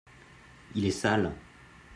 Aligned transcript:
il 0.73 0.83
est 0.87 0.89
sale. 0.89 1.31